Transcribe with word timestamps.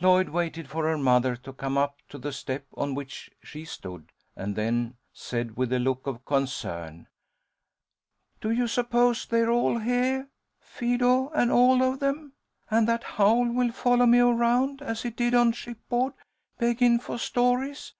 Lloyd 0.00 0.30
waited 0.30 0.66
for 0.70 0.84
her 0.88 0.96
mother 0.96 1.36
to 1.36 1.52
come 1.52 1.76
up 1.76 1.98
to 2.08 2.16
the 2.16 2.32
step 2.32 2.64
on 2.72 2.94
which 2.94 3.30
she 3.42 3.66
stood, 3.66 4.10
and 4.34 4.56
then 4.56 4.96
said, 5.12 5.58
with 5.58 5.70
a 5.74 5.78
look 5.78 6.06
of 6.06 6.24
concern, 6.24 7.06
"Do 8.40 8.50
you 8.50 8.66
suppose 8.66 9.26
they 9.26 9.40
are 9.42 9.50
all 9.50 9.78
heah, 9.80 10.28
'Fido' 10.58 11.28
an' 11.34 11.50
all 11.50 11.82
of 11.82 12.00
them? 12.00 12.32
And 12.70 12.88
that 12.88 13.04
Howl 13.04 13.52
will 13.52 13.70
follow 13.72 14.06
me 14.06 14.20
around 14.20 14.80
as 14.80 15.02
he 15.02 15.10
did 15.10 15.34
on 15.34 15.52
shipboard, 15.52 16.14
beggin' 16.58 16.98
for 16.98 17.18
stories? 17.18 17.92